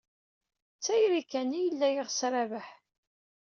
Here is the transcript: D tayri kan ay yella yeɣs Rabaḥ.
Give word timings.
D 0.77 0.79
tayri 0.83 1.21
kan 1.31 1.49
ay 1.57 1.63
yella 1.65 1.87
yeɣs 1.89 2.19
Rabaḥ. 2.31 2.67